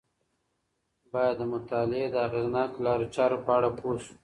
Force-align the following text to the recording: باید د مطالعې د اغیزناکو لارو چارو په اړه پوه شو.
باید 1.11 1.35
د 1.39 1.43
مطالعې 1.53 2.07
د 2.11 2.15
اغیزناکو 2.27 2.83
لارو 2.85 3.05
چارو 3.15 3.37
په 3.45 3.51
اړه 3.57 3.69
پوه 3.77 3.95
شو. 4.03 4.13